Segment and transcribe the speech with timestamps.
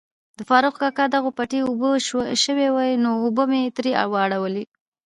[0.37, 1.89] د فاروق کاکا دغو پټی اوبه
[2.43, 4.63] شوای وو نو اوبه می تري واړولي.